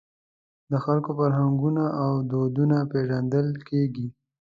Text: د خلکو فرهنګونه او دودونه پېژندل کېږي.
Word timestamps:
د 0.71 0.73
خلکو 0.85 1.09
فرهنګونه 1.19 1.83
او 2.03 2.11
دودونه 2.31 2.77
پېژندل 2.91 3.47
کېږي. 3.69 4.07